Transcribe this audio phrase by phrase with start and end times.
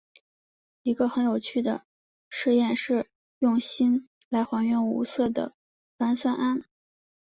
[0.81, 1.85] 一个很有趣的
[2.27, 3.05] 试验是
[3.37, 5.53] 用锌来还原无色的
[5.99, 6.63] 钒酸铵。